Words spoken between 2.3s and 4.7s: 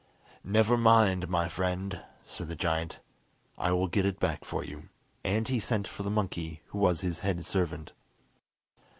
the giant, "I will get it back for